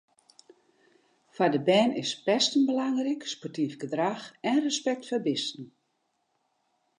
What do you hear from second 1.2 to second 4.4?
Foar de bern is pesten belangryk, sportyf gedrach